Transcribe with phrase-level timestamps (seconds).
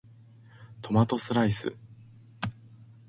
[0.81, 1.77] トマトスライス